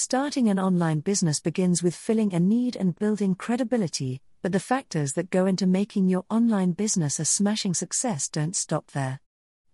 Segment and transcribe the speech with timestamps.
[0.00, 5.14] Starting an online business begins with filling a need and building credibility, but the factors
[5.14, 9.18] that go into making your online business a smashing success don't stop there.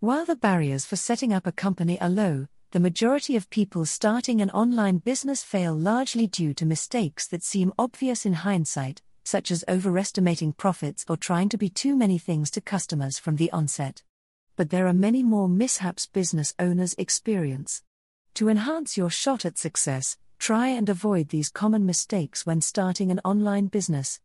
[0.00, 4.40] While the barriers for setting up a company are low, the majority of people starting
[4.40, 9.62] an online business fail largely due to mistakes that seem obvious in hindsight, such as
[9.68, 14.02] overestimating profits or trying to be too many things to customers from the onset.
[14.56, 17.82] But there are many more mishaps business owners experience.
[18.34, 23.20] To enhance your shot at success, try and avoid these common mistakes when starting an
[23.24, 24.18] online business.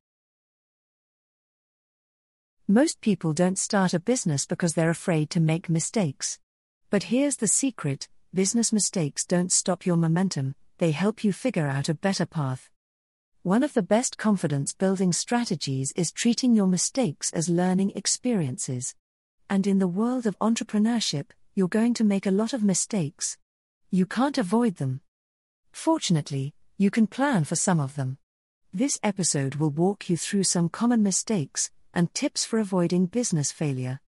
[2.67, 6.39] Most people don't start a business because they're afraid to make mistakes.
[6.89, 11.87] But here's the secret business mistakes don't stop your momentum, they help you figure out
[11.87, 12.67] a better path.
[13.43, 18.95] One of the best confidence building strategies is treating your mistakes as learning experiences.
[19.51, 23.37] And in the world of entrepreneurship, you're going to make a lot of mistakes.
[23.91, 25.01] You can't avoid them.
[25.71, 28.19] Fortunately, you can plan for some of them.
[28.71, 33.99] This episode will walk you through some common mistakes and tips for avoiding business failure.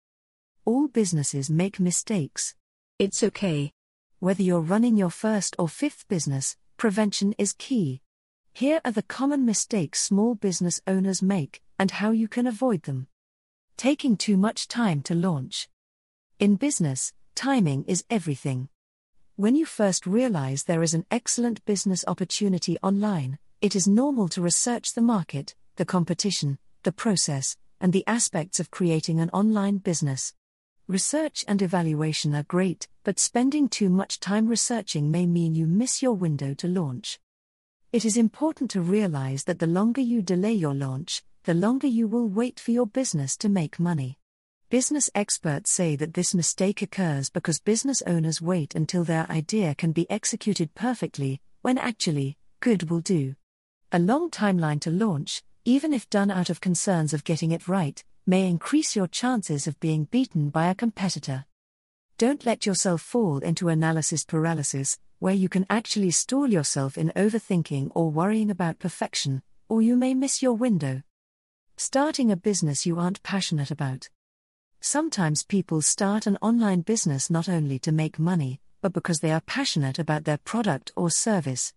[0.65, 2.53] All businesses make mistakes.
[2.99, 3.73] It's okay.
[4.19, 8.01] Whether you're running your first or fifth business, prevention is key.
[8.53, 13.07] Here are the common mistakes small business owners make, and how you can avoid them.
[13.77, 15.69] Taking too much time to launch.
[16.37, 18.69] In business, timing is everything.
[19.41, 24.39] When you first realize there is an excellent business opportunity online, it is normal to
[24.39, 30.35] research the market, the competition, the process, and the aspects of creating an online business.
[30.87, 36.03] Research and evaluation are great, but spending too much time researching may mean you miss
[36.03, 37.19] your window to launch.
[37.91, 42.07] It is important to realize that the longer you delay your launch, the longer you
[42.07, 44.19] will wait for your business to make money.
[44.71, 49.91] Business experts say that this mistake occurs because business owners wait until their idea can
[49.91, 53.35] be executed perfectly, when actually, good will do.
[53.91, 58.01] A long timeline to launch, even if done out of concerns of getting it right,
[58.25, 61.43] may increase your chances of being beaten by a competitor.
[62.17, 67.91] Don't let yourself fall into analysis paralysis, where you can actually stall yourself in overthinking
[67.93, 71.03] or worrying about perfection, or you may miss your window.
[71.75, 74.07] Starting a business you aren't passionate about.
[74.81, 79.41] Sometimes people start an online business not only to make money, but because they are
[79.41, 81.73] passionate about their product or service.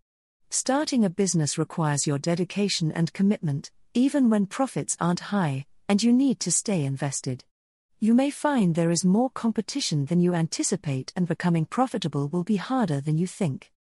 [0.50, 6.12] Starting a business requires your dedication and commitment, even when profits aren't high, and you
[6.12, 7.44] need to stay invested
[8.04, 12.56] you may find there is more competition than you anticipate, and becoming profitable will be
[12.56, 13.72] harder than you think.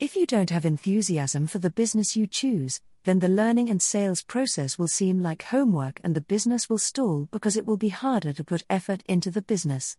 [0.00, 4.22] If you don't have enthusiasm for the business you choose, then the learning and sales
[4.22, 8.32] process will seem like homework and the business will stall because it will be harder
[8.32, 9.96] to put effort into the business.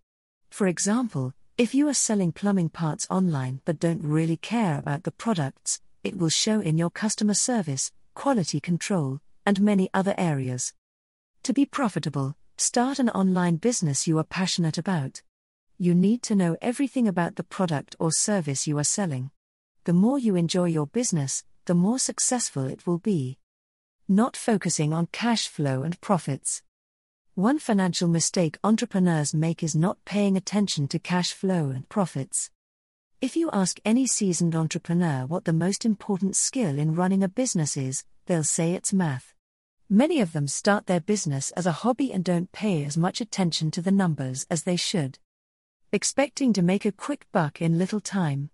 [0.49, 5.11] For example, if you are selling plumbing parts online but don't really care about the
[5.11, 10.73] products, it will show in your customer service, quality control, and many other areas.
[11.43, 15.23] To be profitable, Start an online business you are passionate about.
[15.79, 19.31] You need to know everything about the product or service you are selling.
[19.83, 23.39] The more you enjoy your business, the more successful it will be.
[24.07, 26.61] Not focusing on cash flow and profits.
[27.33, 32.51] One financial mistake entrepreneurs make is not paying attention to cash flow and profits.
[33.21, 37.75] If you ask any seasoned entrepreneur what the most important skill in running a business
[37.75, 39.33] is, they'll say it's math.
[39.89, 43.71] Many of them start their business as a hobby and don't pay as much attention
[43.71, 45.17] to the numbers as they should.
[45.91, 48.51] Expecting to make a quick buck in little time.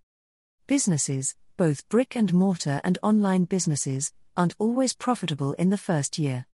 [0.68, 6.46] Businesses, both brick and mortar and online businesses, aren't always profitable in the first year.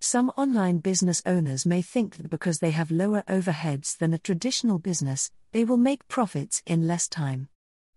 [0.00, 4.78] Some online business owners may think that because they have lower overheads than a traditional
[4.78, 7.50] business, they will make profits in less time.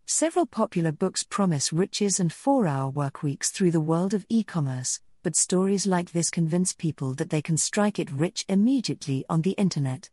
[0.05, 4.43] Several popular books promise riches and four hour work weeks through the world of e
[4.43, 9.41] commerce, but stories like this convince people that they can strike it rich immediately on
[9.41, 10.09] the internet.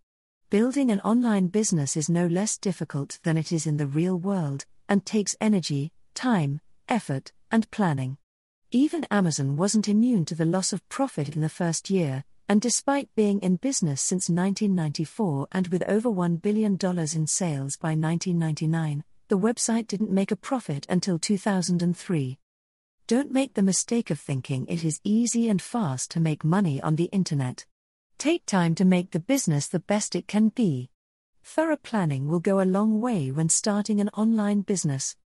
[0.51, 4.65] Building an online business is no less difficult than it is in the real world,
[4.89, 8.19] and takes energy, time, effort, and planning.
[8.71, 13.15] Even Amazon wasn't immune to the loss of profit in the first year, and despite
[13.15, 19.39] being in business since 1994 and with over $1 billion in sales by 1999, the
[19.39, 22.39] website didn't make a profit until 2003.
[23.07, 26.97] Don't make the mistake of thinking it is easy and fast to make money on
[26.97, 27.65] the internet.
[28.19, 30.91] Take time to make the business the best it can be.
[31.51, 35.17] Thorough planning will go a long way when starting an online business.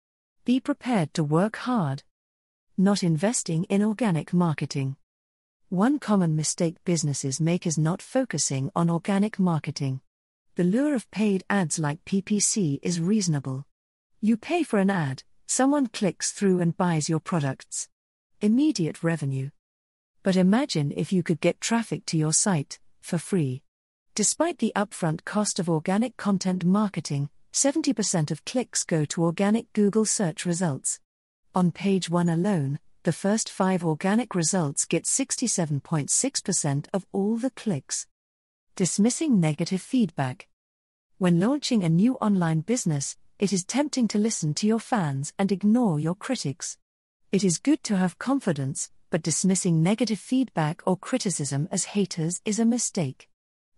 [0.44, 2.04] Be prepared to work hard.
[2.78, 4.94] Not investing in organic marketing.
[5.68, 10.00] One common mistake businesses make is not focusing on organic marketing.
[10.54, 13.66] The lure of paid ads like PPC is reasonable.
[14.20, 17.88] You pay for an ad, Someone clicks through and buys your products.
[18.40, 19.50] Immediate revenue.
[20.22, 23.64] But imagine if you could get traffic to your site for free.
[24.14, 30.04] Despite the upfront cost of organic content marketing, 70% of clicks go to organic Google
[30.04, 31.00] search results.
[31.54, 38.06] On page 1 alone, the first five organic results get 67.6% of all the clicks.
[38.76, 40.46] Dismissing negative feedback.
[41.16, 45.50] When launching a new online business, it is tempting to listen to your fans and
[45.50, 46.76] ignore your critics.
[47.32, 52.58] It is good to have confidence, but dismissing negative feedback or criticism as haters is
[52.58, 53.30] a mistake.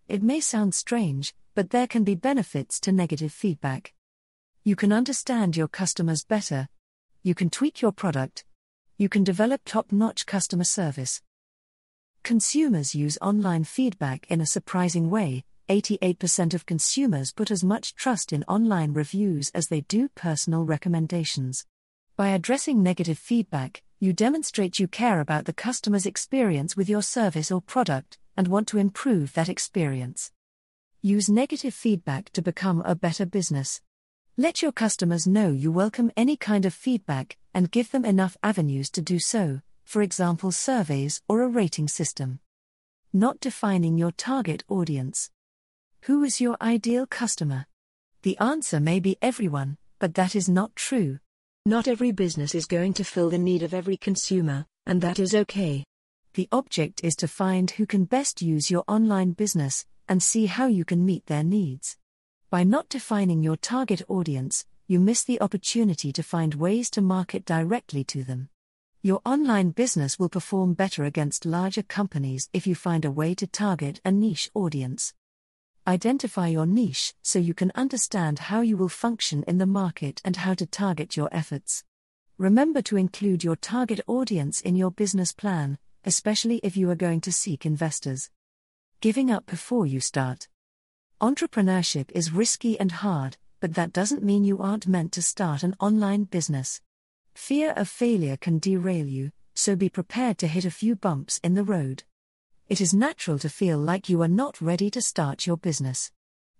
[0.07, 3.93] It may sound strange, but there can be benefits to negative feedback.
[4.63, 6.67] You can understand your customers better.
[7.23, 8.45] You can tweak your product,
[8.97, 11.23] you can develop top notch customer service.
[12.23, 15.43] Consumers use online feedback in a surprising way.
[15.69, 21.65] 88% of consumers put as much trust in online reviews as they do personal recommendations.
[22.15, 27.51] By addressing negative feedback, you demonstrate you care about the customer's experience with your service
[27.51, 30.31] or product and want to improve that experience.
[31.01, 33.81] Use negative feedback to become a better business.
[34.37, 38.89] Let your customers know you welcome any kind of feedback and give them enough avenues
[38.91, 42.39] to do so, for example, surveys or a rating system.
[43.13, 45.29] Not defining your target audience.
[46.01, 47.65] Who is your ideal customer?
[48.23, 51.19] The answer may be everyone, but that is not true.
[51.65, 55.33] Not every business is going to fill the need of every consumer, and that is
[55.33, 55.83] okay.
[56.35, 60.67] The object is to find who can best use your online business and see how
[60.67, 61.97] you can meet their needs.
[62.49, 67.45] By not defining your target audience, you miss the opportunity to find ways to market
[67.45, 68.49] directly to them.
[69.01, 73.47] Your online business will perform better against larger companies if you find a way to
[73.47, 75.13] target a niche audience.
[75.87, 80.35] Identify your niche so you can understand how you will function in the market and
[80.35, 81.85] how to target your efforts.
[82.37, 87.19] Remember to include your target audience in your business plan, especially if you are going
[87.21, 88.29] to seek investors.
[89.01, 90.47] Giving up before you start.
[91.19, 95.75] Entrepreneurship is risky and hard, but that doesn't mean you aren't meant to start an
[95.79, 96.81] online business.
[97.33, 101.55] Fear of failure can derail you, so be prepared to hit a few bumps in
[101.55, 102.03] the road.
[102.67, 106.11] It is natural to feel like you are not ready to start your business.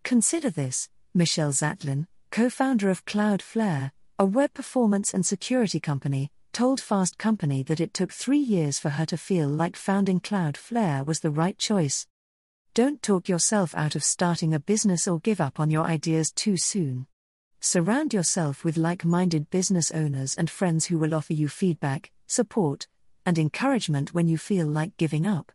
[0.04, 6.80] Consider this Michelle Zatlyn, co founder of Cloudflare, a web performance and security company, told
[6.80, 11.20] Fast Company that it took three years for her to feel like founding Cloudflare was
[11.20, 12.08] the right choice.
[12.74, 16.56] Don't talk yourself out of starting a business or give up on your ideas too
[16.56, 17.08] soon.
[17.60, 22.88] Surround yourself with like minded business owners and friends who will offer you feedback, support,
[23.26, 25.52] and encouragement when you feel like giving up.